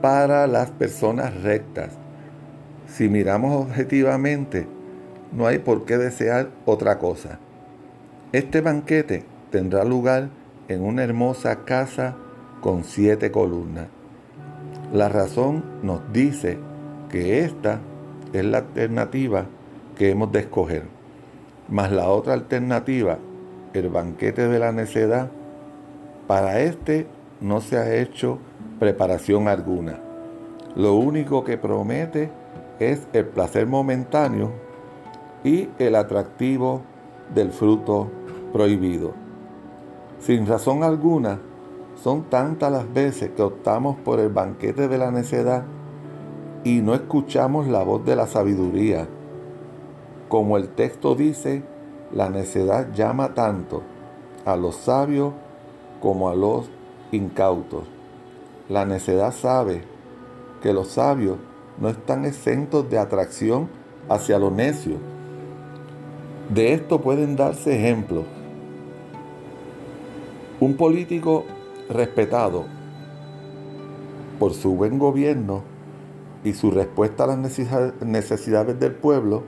para 0.00 0.46
las 0.46 0.70
personas 0.70 1.42
rectas. 1.42 1.90
Si 2.86 3.08
miramos 3.08 3.66
objetivamente, 3.66 4.66
no 5.32 5.46
hay 5.46 5.58
por 5.58 5.84
qué 5.84 5.98
desear 5.98 6.50
otra 6.64 6.98
cosa. 6.98 7.38
Este 8.32 8.60
banquete 8.60 9.24
tendrá 9.50 9.84
lugar 9.84 10.30
en 10.68 10.82
una 10.82 11.04
hermosa 11.04 11.64
casa 11.64 12.16
con 12.60 12.84
siete 12.84 13.30
columnas. 13.30 13.86
La 14.92 15.08
razón 15.08 15.64
nos 15.82 16.00
dice 16.12 16.58
que 17.10 17.44
esta 17.44 17.80
es 18.32 18.44
la 18.44 18.58
alternativa 18.58 19.46
que 19.96 20.10
hemos 20.10 20.32
de 20.32 20.40
escoger. 20.40 20.84
Mas 21.68 21.92
la 21.92 22.08
otra 22.08 22.34
alternativa, 22.34 23.18
el 23.72 23.88
banquete 23.88 24.48
de 24.48 24.58
la 24.58 24.72
necedad, 24.72 25.30
para 26.30 26.60
este 26.60 27.08
no 27.40 27.60
se 27.60 27.76
ha 27.76 27.92
hecho 27.92 28.38
preparación 28.78 29.48
alguna. 29.48 29.98
Lo 30.76 30.94
único 30.94 31.42
que 31.42 31.58
promete 31.58 32.30
es 32.78 33.08
el 33.12 33.26
placer 33.26 33.66
momentáneo 33.66 34.52
y 35.42 35.68
el 35.80 35.96
atractivo 35.96 36.82
del 37.34 37.50
fruto 37.50 38.12
prohibido. 38.52 39.12
Sin 40.20 40.46
razón 40.46 40.84
alguna, 40.84 41.40
son 42.00 42.22
tantas 42.30 42.70
las 42.70 42.94
veces 42.94 43.30
que 43.30 43.42
optamos 43.42 43.96
por 43.96 44.20
el 44.20 44.28
banquete 44.28 44.86
de 44.86 44.98
la 44.98 45.10
necedad 45.10 45.64
y 46.62 46.80
no 46.80 46.94
escuchamos 46.94 47.66
la 47.66 47.82
voz 47.82 48.04
de 48.04 48.14
la 48.14 48.28
sabiduría. 48.28 49.08
Como 50.28 50.56
el 50.56 50.68
texto 50.68 51.16
dice, 51.16 51.64
la 52.12 52.30
necedad 52.30 52.92
llama 52.92 53.34
tanto 53.34 53.82
a 54.44 54.54
los 54.54 54.76
sabios 54.76 55.32
como 56.00 56.28
a 56.28 56.34
los 56.34 56.70
incautos. 57.12 57.84
La 58.68 58.84
necedad 58.84 59.32
sabe 59.32 59.82
que 60.62 60.72
los 60.72 60.88
sabios 60.88 61.36
no 61.78 61.88
están 61.88 62.24
exentos 62.24 62.88
de 62.90 62.98
atracción 62.98 63.68
hacia 64.08 64.38
lo 64.38 64.50
necio. 64.50 64.96
De 66.52 66.72
esto 66.72 67.00
pueden 67.00 67.36
darse 67.36 67.76
ejemplos. 67.76 68.24
Un 70.60 70.76
político 70.76 71.44
respetado 71.88 72.64
por 74.38 74.54
su 74.54 74.74
buen 74.74 74.98
gobierno 74.98 75.62
y 76.42 76.54
su 76.54 76.70
respuesta 76.70 77.24
a 77.24 77.26
las 77.28 77.38
necesidades 78.00 78.80
del 78.80 78.94
pueblo, 78.94 79.42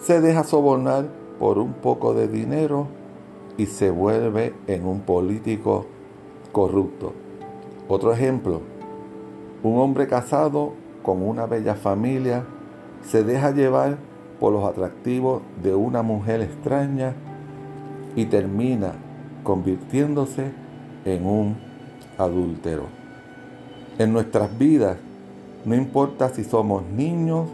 se 0.00 0.20
deja 0.20 0.44
sobornar 0.44 1.06
por 1.38 1.58
un 1.58 1.72
poco 1.72 2.12
de 2.12 2.28
dinero 2.28 2.88
y 3.56 3.66
se 3.66 3.90
vuelve 3.90 4.54
en 4.66 4.86
un 4.86 5.00
político 5.00 5.86
corrupto. 6.52 7.12
Otro 7.88 8.12
ejemplo, 8.12 8.60
un 9.62 9.78
hombre 9.78 10.06
casado 10.06 10.72
con 11.02 11.22
una 11.22 11.46
bella 11.46 11.74
familia 11.74 12.44
se 13.02 13.22
deja 13.22 13.52
llevar 13.52 13.98
por 14.40 14.52
los 14.52 14.64
atractivos 14.64 15.42
de 15.62 15.74
una 15.74 16.02
mujer 16.02 16.40
extraña 16.40 17.14
y 18.14 18.26
termina 18.26 18.92
convirtiéndose 19.42 20.52
en 21.04 21.26
un 21.26 21.56
adúltero. 22.18 22.84
En 23.98 24.12
nuestras 24.12 24.56
vidas 24.58 24.98
no 25.64 25.74
importa 25.74 26.28
si 26.28 26.44
somos 26.44 26.84
niños 26.84 27.48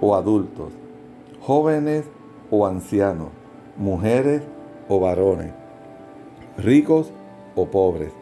o 0.00 0.14
adultos, 0.14 0.72
jóvenes 1.40 2.04
o 2.50 2.66
ancianos, 2.66 3.28
mujeres 3.76 4.42
o 4.90 4.98
varones, 4.98 5.52
ricos 6.58 7.12
o 7.54 7.70
pobres. 7.70 8.12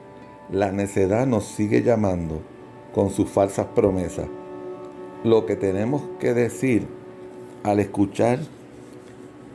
La 0.52 0.70
necedad 0.70 1.26
nos 1.26 1.44
sigue 1.44 1.82
llamando 1.82 2.42
con 2.94 3.08
sus 3.08 3.30
falsas 3.30 3.68
promesas. 3.74 4.26
Lo 5.24 5.46
que 5.46 5.56
tenemos 5.56 6.02
que 6.20 6.34
decir 6.34 6.86
al 7.64 7.80
escuchar 7.80 8.40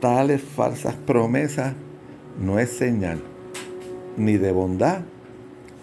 tales 0.00 0.42
falsas 0.42 0.96
promesas 0.96 1.74
no 2.38 2.58
es 2.58 2.70
señal 2.70 3.22
ni 4.16 4.36
de 4.36 4.50
bondad 4.50 5.02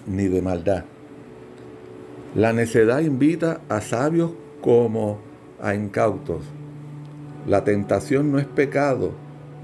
ni 0.06 0.28
de 0.28 0.42
maldad. 0.42 0.84
La 2.36 2.52
necedad 2.52 3.00
invita 3.00 3.62
a 3.70 3.80
sabios 3.80 4.32
como 4.62 5.20
a 5.62 5.76
incautos. 5.76 6.44
La 7.48 7.64
tentación 7.64 8.32
no 8.32 8.40
es 8.40 8.46
pecado, 8.46 9.14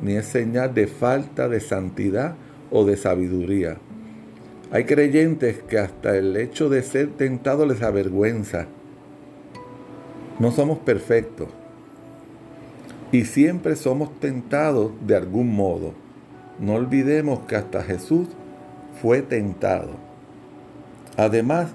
ni 0.01 0.13
es 0.13 0.25
señal 0.25 0.73
de 0.73 0.87
falta 0.87 1.47
de 1.47 1.59
santidad 1.59 2.35
o 2.71 2.85
de 2.85 2.97
sabiduría. 2.97 3.77
Hay 4.71 4.83
creyentes 4.83 5.61
que 5.63 5.79
hasta 5.79 6.17
el 6.17 6.35
hecho 6.35 6.69
de 6.69 6.83
ser 6.83 7.11
tentados 7.11 7.67
les 7.67 7.81
avergüenza. 7.81 8.67
No 10.39 10.51
somos 10.51 10.79
perfectos 10.79 11.47
y 13.11 13.25
siempre 13.25 13.75
somos 13.75 14.19
tentados 14.19 14.91
de 15.05 15.15
algún 15.15 15.55
modo. 15.55 15.93
No 16.59 16.73
olvidemos 16.73 17.39
que 17.47 17.55
hasta 17.55 17.81
Jesús 17.83 18.27
fue 19.01 19.21
tentado. 19.21 19.91
Además, 21.15 21.69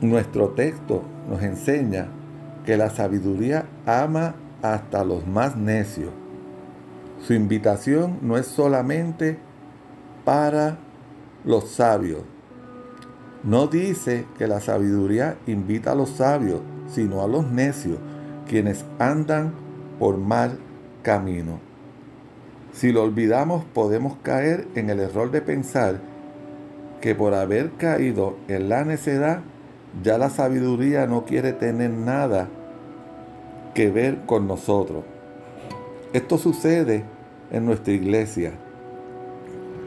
nuestro 0.00 0.50
texto 0.50 1.02
nos 1.28 1.42
enseña 1.42 2.08
que 2.64 2.76
la 2.76 2.90
sabiduría 2.90 3.66
ama 3.86 4.34
hasta 4.62 5.04
los 5.04 5.26
más 5.26 5.56
necios. 5.56 6.10
Su 7.20 7.34
invitación 7.34 8.18
no 8.22 8.36
es 8.36 8.46
solamente 8.46 9.38
para 10.24 10.78
los 11.44 11.70
sabios. 11.70 12.22
No 13.42 13.66
dice 13.68 14.26
que 14.38 14.46
la 14.46 14.60
sabiduría 14.60 15.38
invita 15.46 15.92
a 15.92 15.94
los 15.94 16.10
sabios, 16.10 16.60
sino 16.88 17.22
a 17.22 17.28
los 17.28 17.50
necios, 17.50 17.98
quienes 18.48 18.84
andan 18.98 19.52
por 19.98 20.18
mal 20.18 20.58
camino. 21.02 21.60
Si 22.72 22.92
lo 22.92 23.02
olvidamos, 23.02 23.64
podemos 23.64 24.16
caer 24.22 24.68
en 24.74 24.90
el 24.90 25.00
error 25.00 25.30
de 25.30 25.40
pensar 25.40 26.00
que 27.00 27.14
por 27.14 27.34
haber 27.34 27.70
caído 27.72 28.36
en 28.48 28.68
la 28.68 28.84
necedad, 28.84 29.40
ya 30.02 30.18
la 30.18 30.28
sabiduría 30.28 31.06
no 31.06 31.24
quiere 31.24 31.52
tener 31.52 31.90
nada 31.90 32.48
que 33.74 33.90
ver 33.90 34.26
con 34.26 34.46
nosotros. 34.46 35.04
Esto 36.16 36.38
sucede 36.38 37.04
en 37.50 37.66
nuestra 37.66 37.92
iglesia. 37.92 38.54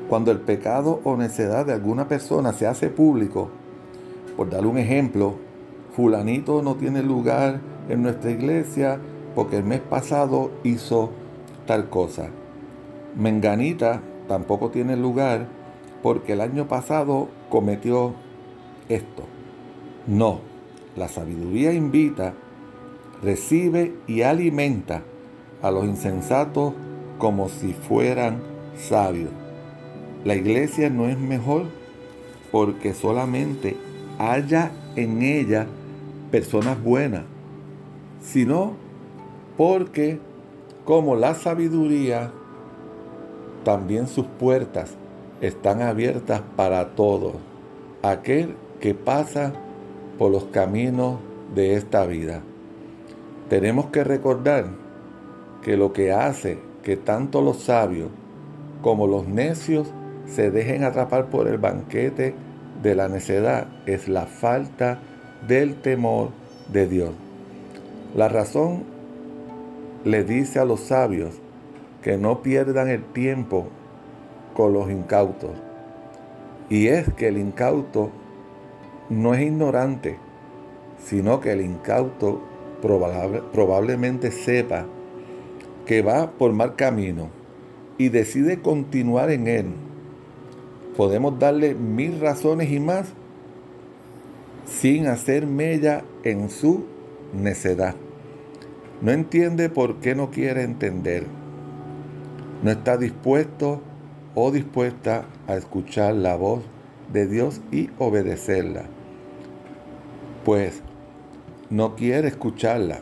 Cuando 0.07 0.29
el 0.29 0.39
pecado 0.39 1.01
o 1.03 1.17
necedad 1.17 1.65
de 1.65 1.73
alguna 1.73 2.07
persona 2.07 2.53
se 2.53 2.67
hace 2.67 2.89
público, 2.89 3.49
por 4.37 4.51
dar 4.51 4.67
un 4.67 4.77
ejemplo, 4.77 5.37
fulanito 5.95 6.61
no 6.61 6.75
tiene 6.75 7.01
lugar 7.01 7.61
en 7.89 8.03
nuestra 8.03 8.29
iglesia 8.29 8.99
porque 9.33 9.57
el 9.57 9.63
mes 9.63 9.79
pasado 9.79 10.51
hizo 10.63 11.09
tal 11.65 11.89
cosa. 11.89 12.29
Menganita 13.15 14.03
tampoco 14.27 14.69
tiene 14.69 14.97
lugar 14.97 15.47
porque 16.03 16.33
el 16.33 16.41
año 16.41 16.67
pasado 16.67 17.29
cometió 17.49 18.13
esto. 18.87 19.23
No, 20.05 20.41
la 20.95 21.07
sabiduría 21.07 21.73
invita 21.73 22.35
recibe 23.23 23.95
y 24.05 24.21
alimenta 24.21 25.01
a 25.61 25.71
los 25.71 25.85
insensatos 25.85 26.73
como 27.17 27.49
si 27.49 27.73
fueran 27.73 28.41
sabios. 28.77 29.31
La 30.23 30.35
iglesia 30.35 30.89
no 30.89 31.07
es 31.07 31.17
mejor 31.17 31.65
porque 32.51 32.93
solamente 32.93 33.77
haya 34.17 34.71
en 34.95 35.21
ella 35.21 35.67
personas 36.31 36.81
buenas, 36.81 37.23
sino 38.21 38.73
porque 39.57 40.19
como 40.85 41.15
la 41.15 41.35
sabiduría, 41.35 42.31
también 43.63 44.07
sus 44.07 44.25
puertas 44.25 44.95
están 45.41 45.81
abiertas 45.81 46.41
para 46.55 46.95
todos, 46.95 47.35
aquel 48.01 48.55
que 48.79 48.93
pasa 48.93 49.53
por 50.17 50.31
los 50.31 50.45
caminos 50.45 51.19
de 51.53 51.75
esta 51.75 52.05
vida. 52.05 52.41
Tenemos 53.49 53.87
que 53.87 54.03
recordar 54.03 54.65
que 55.69 55.77
lo 55.77 55.93
que 55.93 56.11
hace 56.11 56.57
que 56.81 56.97
tanto 56.97 57.43
los 57.43 57.57
sabios 57.57 58.09
como 58.81 59.05
los 59.05 59.27
necios 59.27 59.93
se 60.25 60.49
dejen 60.49 60.83
atrapar 60.83 61.27
por 61.27 61.47
el 61.47 61.59
banquete 61.59 62.33
de 62.81 62.95
la 62.95 63.07
necedad 63.07 63.67
es 63.85 64.09
la 64.09 64.25
falta 64.25 64.97
del 65.47 65.75
temor 65.75 66.29
de 66.73 66.87
Dios. 66.87 67.11
La 68.15 68.29
razón 68.29 68.81
le 70.05 70.23
dice 70.23 70.57
a 70.57 70.65
los 70.65 70.79
sabios 70.79 71.35
que 72.01 72.17
no 72.17 72.41
pierdan 72.41 72.87
el 72.87 73.03
tiempo 73.03 73.67
con 74.55 74.73
los 74.73 74.89
incautos. 74.89 75.51
Y 76.67 76.87
es 76.87 77.13
que 77.13 77.27
el 77.27 77.37
incauto 77.37 78.09
no 79.11 79.35
es 79.35 79.41
ignorante, 79.41 80.17
sino 80.97 81.39
que 81.39 81.51
el 81.51 81.61
incauto 81.61 82.41
probablemente 82.81 84.31
sepa 84.31 84.87
que 85.89 86.03
va 86.03 86.29
por 86.29 86.53
mal 86.53 86.75
camino 86.75 87.29
y 87.97 88.09
decide 88.09 88.61
continuar 88.61 89.31
en 89.31 89.47
él. 89.47 89.65
Podemos 90.95 91.39
darle 91.39 91.73
mil 91.73 92.19
razones 92.19 92.71
y 92.71 92.79
más 92.79 93.07
sin 94.67 95.07
hacer 95.07 95.47
mella 95.47 96.03
en 96.23 96.51
su 96.51 96.85
necedad. 97.33 97.95
No 99.01 99.09
entiende 99.09 99.69
por 99.69 99.95
qué 99.95 100.13
no 100.13 100.29
quiere 100.29 100.61
entender. 100.61 101.25
No 102.61 102.69
está 102.69 102.95
dispuesto 102.95 103.81
o 104.35 104.51
dispuesta 104.51 105.25
a 105.47 105.55
escuchar 105.55 106.13
la 106.13 106.35
voz 106.35 106.61
de 107.11 107.25
Dios 107.25 107.61
y 107.71 107.89
obedecerla. 107.97 108.83
Pues 110.45 110.83
no 111.71 111.95
quiere 111.95 112.27
escucharla. 112.27 112.99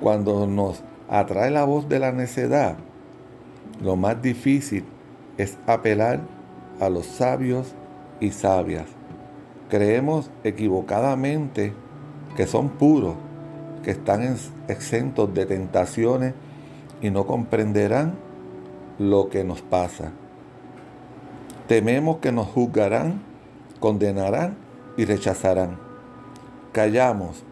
Cuando 0.00 0.48
nos 0.48 0.82
atrae 1.08 1.50
la 1.50 1.64
voz 1.64 1.88
de 1.88 1.98
la 1.98 2.12
necedad, 2.12 2.76
lo 3.82 3.96
más 3.96 4.20
difícil 4.22 4.84
es 5.36 5.58
apelar 5.66 6.20
a 6.80 6.88
los 6.88 7.06
sabios 7.06 7.74
y 8.20 8.30
sabias. 8.30 8.86
Creemos 9.68 10.30
equivocadamente 10.44 11.72
que 12.36 12.46
son 12.46 12.70
puros, 12.70 13.16
que 13.82 13.90
están 13.90 14.36
exentos 14.68 15.32
de 15.34 15.46
tentaciones 15.46 16.34
y 17.00 17.10
no 17.10 17.26
comprenderán 17.26 18.14
lo 18.98 19.28
que 19.28 19.44
nos 19.44 19.62
pasa. 19.62 20.12
Tememos 21.68 22.18
que 22.18 22.32
nos 22.32 22.46
juzgarán, 22.46 23.20
condenarán 23.80 24.56
y 24.96 25.04
rechazarán. 25.04 25.78
Callamos. 26.72 27.44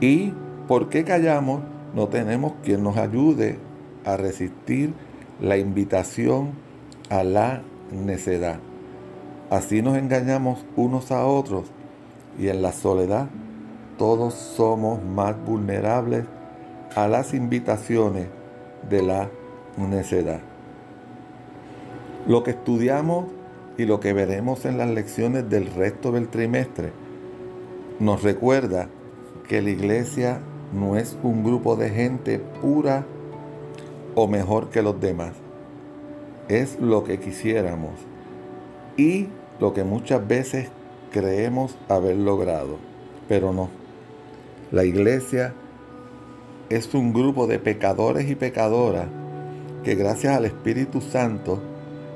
¿Y 0.00 0.32
por 0.66 0.88
qué 0.88 1.04
callamos? 1.04 1.60
No 1.94 2.08
tenemos 2.08 2.54
quien 2.64 2.82
nos 2.82 2.96
ayude 2.96 3.58
a 4.04 4.16
resistir 4.16 4.92
la 5.40 5.56
invitación 5.56 6.52
a 7.10 7.22
la 7.24 7.62
necedad. 7.92 8.58
Así 9.50 9.82
nos 9.82 9.96
engañamos 9.96 10.64
unos 10.76 11.12
a 11.12 11.26
otros 11.26 11.66
y 12.38 12.48
en 12.48 12.62
la 12.62 12.72
soledad 12.72 13.28
todos 13.98 14.34
somos 14.34 15.02
más 15.04 15.36
vulnerables 15.44 16.24
a 16.96 17.06
las 17.06 17.34
invitaciones 17.34 18.26
de 18.88 19.02
la 19.02 19.30
necedad. 19.76 20.40
Lo 22.26 22.42
que 22.42 22.52
estudiamos 22.52 23.26
y 23.76 23.84
lo 23.84 24.00
que 24.00 24.12
veremos 24.12 24.64
en 24.64 24.78
las 24.78 24.88
lecciones 24.88 25.48
del 25.48 25.66
resto 25.74 26.12
del 26.12 26.28
trimestre 26.28 26.92
nos 28.00 28.22
recuerda 28.22 28.88
que 29.48 29.62
la 29.62 29.70
iglesia 29.70 30.40
no 30.74 30.96
es 30.96 31.16
un 31.22 31.44
grupo 31.44 31.76
de 31.76 31.90
gente 31.90 32.38
pura 32.38 33.06
o 34.14 34.26
mejor 34.26 34.70
que 34.70 34.82
los 34.82 35.00
demás. 35.00 35.32
Es 36.48 36.78
lo 36.80 37.04
que 37.04 37.18
quisiéramos 37.18 37.92
y 38.96 39.28
lo 39.60 39.72
que 39.72 39.84
muchas 39.84 40.26
veces 40.26 40.68
creemos 41.10 41.76
haber 41.88 42.16
logrado, 42.16 42.78
pero 43.28 43.52
no. 43.52 43.68
La 44.72 44.84
iglesia 44.84 45.54
es 46.68 46.92
un 46.94 47.12
grupo 47.12 47.46
de 47.46 47.58
pecadores 47.58 48.28
y 48.28 48.34
pecadoras 48.34 49.06
que 49.84 49.94
gracias 49.94 50.36
al 50.36 50.44
Espíritu 50.44 51.00
Santo 51.00 51.60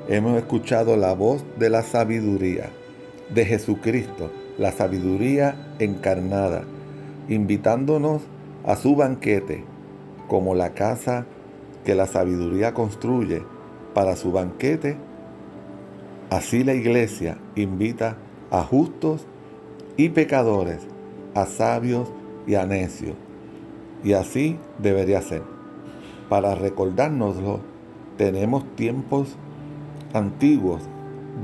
hemos 0.09 0.37
escuchado 0.37 0.97
la 0.97 1.13
voz 1.13 1.43
de 1.57 1.69
la 1.69 1.83
sabiduría 1.83 2.69
de 3.33 3.45
Jesucristo, 3.45 4.31
la 4.57 4.71
sabiduría 4.71 5.73
encarnada, 5.79 6.63
invitándonos 7.29 8.23
a 8.65 8.75
su 8.75 8.95
banquete 8.95 9.63
como 10.27 10.55
la 10.55 10.73
casa 10.73 11.25
que 11.83 11.95
la 11.95 12.07
sabiduría 12.07 12.73
construye 12.73 13.43
para 13.93 14.15
su 14.15 14.31
banquete. 14.31 14.97
Así 16.29 16.63
la 16.63 16.73
iglesia 16.73 17.37
invita 17.55 18.17
a 18.51 18.63
justos 18.63 19.25
y 19.97 20.09
pecadores, 20.09 20.79
a 21.33 21.45
sabios 21.45 22.11
y 22.45 22.55
a 22.55 22.65
necios. 22.65 23.15
Y 24.03 24.13
así 24.13 24.57
debería 24.77 25.21
ser. 25.21 25.41
Para 26.29 26.55
recordárnoslo, 26.55 27.59
tenemos 28.17 28.63
tiempos 28.75 29.35
antiguos 30.13 30.81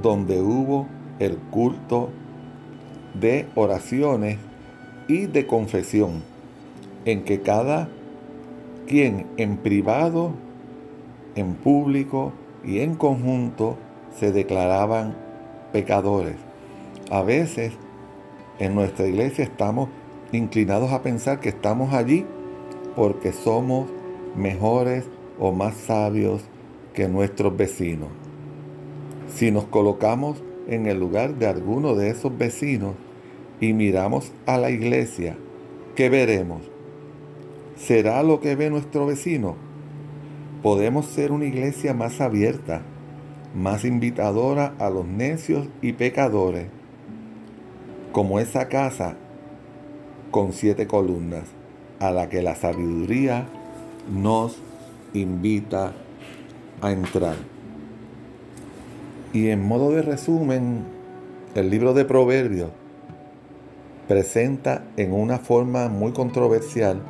donde 0.02 0.42
hubo 0.42 0.88
el 1.20 1.38
culto 1.38 2.10
de 3.20 3.48
oraciones 3.56 4.38
y 5.08 5.26
de 5.28 5.48
confesión, 5.48 6.24
en 7.06 7.24
que 7.24 7.42
cada 7.42 7.90
quien 8.88 9.28
en 9.38 9.58
privado, 9.58 10.32
en 11.36 11.56
público 11.56 12.34
y 12.64 12.80
en 12.80 12.96
conjunto 12.96 13.78
se 14.18 14.32
declaraban 14.32 15.16
pecadores. 15.72 16.36
A 17.12 17.22
veces 17.22 17.74
en 18.60 18.76
nuestra 18.76 19.08
iglesia 19.08 19.44
estamos 19.44 19.90
inclinados 20.32 20.92
a 20.92 21.02
pensar 21.02 21.40
que 21.40 21.50
estamos 21.50 21.94
allí 21.94 22.26
porque 22.96 23.32
somos 23.32 23.90
mejores 24.36 25.06
o 25.40 25.52
más 25.52 25.76
sabios 25.76 26.44
que 26.94 27.08
nuestros 27.08 27.56
vecinos. 27.56 28.10
Si 29.28 29.52
nos 29.52 29.66
colocamos 29.66 30.42
en 30.68 30.88
el 30.88 31.00
lugar 31.00 31.36
de 31.36 31.48
alguno 31.48 31.96
de 31.96 32.10
esos 32.10 32.36
vecinos 32.38 32.96
y 33.60 33.74
miramos 33.74 34.32
a 34.46 34.58
la 34.58 34.70
iglesia, 34.70 35.38
¿qué 35.96 36.10
veremos? 36.10 36.75
¿Será 37.76 38.24
lo 38.24 38.40
que 38.40 38.56
ve 38.56 38.70
nuestro 38.70 39.06
vecino? 39.06 39.58
Podemos 40.64 41.08
ser 41.08 41.34
una 41.34 41.46
iglesia 41.46 41.94
más 41.94 42.22
abierta, 42.22 42.82
más 43.54 43.84
invitadora 43.84 44.74
a 44.80 44.90
los 44.90 45.06
necios 45.06 45.68
y 45.82 45.94
pecadores, 45.94 46.68
como 48.14 48.40
esa 48.40 48.70
casa 48.70 49.18
con 50.32 50.54
siete 50.54 50.88
columnas 50.88 51.44
a 52.00 52.12
la 52.12 52.30
que 52.30 52.42
la 52.42 52.56
sabiduría 52.56 53.46
nos 54.10 54.58
invita 55.14 55.94
a 56.82 56.92
entrar. 56.92 57.36
Y 59.34 59.50
en 59.50 59.68
modo 59.68 59.92
de 59.92 60.02
resumen, 60.02 60.86
el 61.56 61.70
libro 61.70 61.94
de 61.94 62.06
Proverbios 62.06 62.72
presenta 64.08 64.86
en 64.96 65.12
una 65.12 65.40
forma 65.40 65.90
muy 65.90 66.14
controversial 66.14 67.02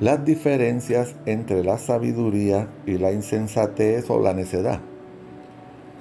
las 0.00 0.24
diferencias 0.24 1.14
entre 1.26 1.62
la 1.62 1.76
sabiduría 1.76 2.68
y 2.86 2.96
la 2.96 3.12
insensatez 3.12 4.08
o 4.08 4.18
la 4.18 4.32
necedad, 4.32 4.80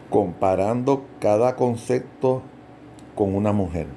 comparando 0.09 1.05
cada 1.19 1.57
concepto 1.57 2.41
con 3.13 3.35
una 3.35 3.51
mujer. 3.51 3.87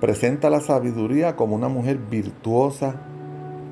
Presenta 0.00 0.50
la 0.50 0.60
sabiduría 0.60 1.34
como 1.34 1.56
una 1.56 1.68
mujer 1.68 1.98
virtuosa, 1.98 2.94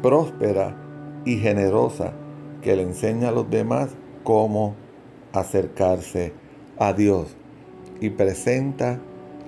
próspera 0.02 0.76
y 1.24 1.36
generosa 1.36 2.12
que 2.60 2.74
le 2.74 2.82
enseña 2.82 3.28
a 3.28 3.32
los 3.32 3.48
demás 3.48 3.90
cómo 4.24 4.74
acercarse 5.32 6.32
a 6.76 6.92
Dios. 6.92 7.36
Y 8.00 8.10
presenta 8.10 8.98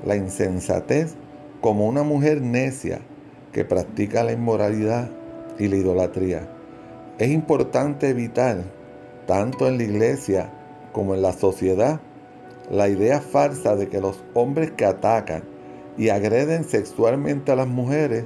la 0.07 0.15
insensatez 0.15 1.17
como 1.61 1.89
una 1.89 2.05
mujer 2.05 2.41
necia 2.41 3.01
que 3.53 3.65
practica 3.65 4.23
la 4.23 4.31
inmoralidad 4.31 5.11
y 5.59 5.69
la 5.69 5.77
idolatría. 5.77 6.49
Es 7.19 7.31
importante 7.31 8.09
evitar, 8.09 8.63
tanto 9.27 9.69
en 9.69 9.79
la 9.79 9.85
iglesia 9.85 10.53
como 10.93 11.15
en 11.15 11.23
la 11.23 11.33
sociedad, 11.33 12.01
la 12.71 12.89
idea 12.89 13.21
falsa 13.21 13.77
de 13.77 13.89
que 13.89 14.01
los 14.01 14.23
hombres 14.35 14.71
que 14.73 14.85
atacan 14.85 15.43
y 15.97 16.11
agreden 16.11 16.65
sexualmente 16.65 17.53
a 17.53 17.57
las 17.57 17.67
mujeres 17.67 18.25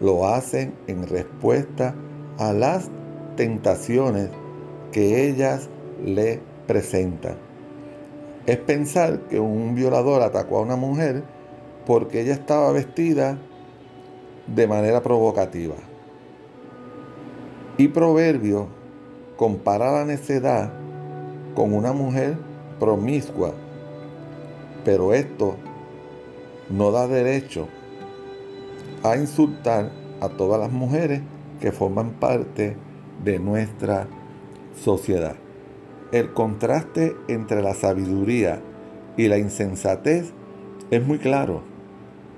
lo 0.00 0.26
hacen 0.26 0.74
en 0.88 1.06
respuesta 1.06 1.94
a 2.38 2.52
las 2.52 2.90
tentaciones 3.36 4.30
que 4.90 5.28
ellas 5.28 5.68
le 6.04 6.40
presentan. 6.66 7.36
Es 8.46 8.56
pensar 8.58 9.20
que 9.28 9.38
un 9.38 9.74
violador 9.74 10.22
atacó 10.22 10.58
a 10.58 10.62
una 10.62 10.76
mujer 10.76 11.22
porque 11.86 12.22
ella 12.22 12.32
estaba 12.32 12.72
vestida 12.72 13.38
de 14.48 14.66
manera 14.66 15.02
provocativa. 15.02 15.76
Y 17.78 17.88
Proverbio 17.88 18.66
compara 19.36 19.90
la 19.90 20.04
necedad 20.04 20.70
con 21.54 21.72
una 21.72 21.92
mujer 21.92 22.36
promiscua, 22.78 23.54
pero 24.84 25.14
esto 25.14 25.56
no 26.68 26.90
da 26.90 27.08
derecho 27.08 27.68
a 29.02 29.16
insultar 29.16 29.90
a 30.20 30.28
todas 30.28 30.60
las 30.60 30.70
mujeres 30.70 31.22
que 31.60 31.72
forman 31.72 32.10
parte 32.12 32.76
de 33.24 33.38
nuestra 33.38 34.06
sociedad. 34.78 35.36
El 36.12 36.34
contraste 36.34 37.16
entre 37.28 37.62
la 37.62 37.74
sabiduría 37.74 38.60
y 39.16 39.28
la 39.28 39.38
insensatez 39.38 40.32
es 40.90 41.06
muy 41.06 41.18
claro. 41.18 41.62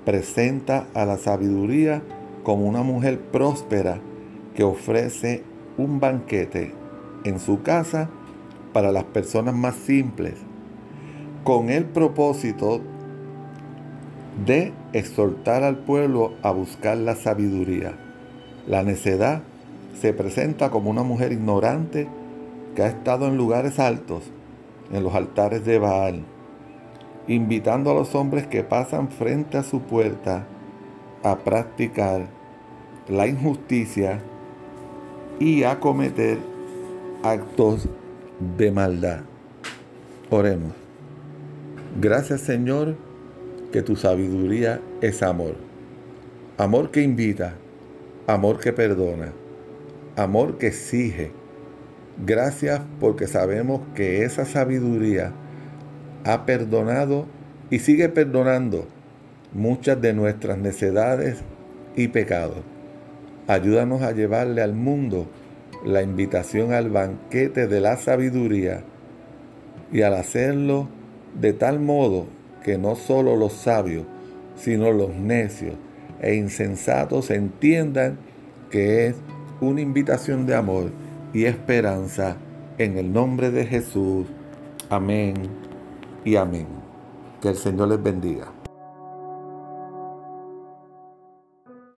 Presenta 0.05 0.87
a 0.93 1.05
la 1.05 1.17
sabiduría 1.17 2.01
como 2.43 2.67
una 2.67 2.83
mujer 2.83 3.19
próspera 3.19 3.99
que 4.55 4.63
ofrece 4.63 5.43
un 5.77 5.99
banquete 5.99 6.73
en 7.23 7.39
su 7.39 7.61
casa 7.61 8.09
para 8.73 8.91
las 8.91 9.03
personas 9.03 9.55
más 9.55 9.75
simples, 9.75 10.35
con 11.43 11.69
el 11.69 11.85
propósito 11.85 12.81
de 14.45 14.73
exhortar 14.93 15.63
al 15.63 15.77
pueblo 15.79 16.33
a 16.41 16.51
buscar 16.51 16.97
la 16.97 17.15
sabiduría. 17.15 17.97
La 18.67 18.83
necedad 18.83 19.43
se 19.99 20.13
presenta 20.13 20.71
como 20.71 20.89
una 20.89 21.03
mujer 21.03 21.31
ignorante 21.31 22.07
que 22.75 22.83
ha 22.83 22.87
estado 22.87 23.27
en 23.27 23.37
lugares 23.37 23.79
altos, 23.79 24.23
en 24.91 25.03
los 25.03 25.15
altares 25.15 25.65
de 25.65 25.79
Baal, 25.79 26.23
invitando 27.27 27.91
a 27.91 27.93
los 27.93 28.13
hombres 28.13 28.47
que 28.47 28.63
pasan 28.63 29.09
frente 29.09 29.57
a 29.57 29.63
su 29.63 29.81
puerta 29.81 30.45
a 31.23 31.37
practicar 31.37 32.27
la 33.07 33.27
injusticia 33.27 34.21
y 35.39 35.63
a 35.63 35.79
cometer 35.79 36.37
actos 37.23 37.87
de 38.57 38.71
maldad. 38.71 39.21
Oremos. 40.29 40.73
Gracias 41.99 42.41
Señor 42.41 42.95
que 43.71 43.81
tu 43.81 43.95
sabiduría 43.95 44.81
es 45.01 45.23
amor. 45.23 45.55
Amor 46.57 46.91
que 46.91 47.01
invita, 47.01 47.55
amor 48.27 48.59
que 48.59 48.71
perdona, 48.71 49.33
amor 50.15 50.57
que 50.57 50.67
exige. 50.67 51.31
Gracias 52.25 52.81
porque 52.99 53.27
sabemos 53.27 53.81
que 53.93 54.23
esa 54.23 54.45
sabiduría 54.45 55.33
ha 56.23 56.45
perdonado 56.45 57.25
y 57.69 57.79
sigue 57.79 58.07
perdonando 58.09 58.87
muchas 59.53 60.01
de 60.01 60.13
nuestras 60.13 60.57
necedades 60.57 61.39
y 61.95 62.07
pecados. 62.07 62.74
Ayúdanos 63.47 64.01
a 64.01 64.11
llevarle 64.11 64.61
al 64.61 64.73
mundo 64.73 65.27
la 65.85 66.01
invitación 66.01 66.73
al 66.73 66.89
banquete 66.89 67.67
de 67.67 67.79
la 67.79 67.97
sabiduría 67.97 68.83
y 69.91 70.01
al 70.01 70.15
hacerlo 70.15 70.87
de 71.39 71.53
tal 71.53 71.79
modo 71.79 72.25
que 72.63 72.79
no 72.79 72.95
solo 72.95 73.35
los 73.35 73.53
sabios, 73.53 74.05
sino 74.55 74.91
los 74.91 75.15
necios 75.15 75.75
e 76.21 76.33
insensatos 76.35 77.29
entiendan 77.29 78.17
que 78.71 79.07
es 79.07 79.15
una 79.61 79.81
invitación 79.81 80.47
de 80.47 80.55
amor 80.55 80.89
y 81.33 81.45
esperanza 81.45 82.37
en 82.79 82.97
el 82.97 83.13
nombre 83.13 83.51
de 83.51 83.65
Jesús. 83.65 84.25
Amén 84.89 85.35
y 86.23 86.35
amén. 86.35 86.67
Que 87.41 87.49
el 87.49 87.55
Señor 87.55 87.89
les 87.89 88.01
bendiga. 88.01 88.54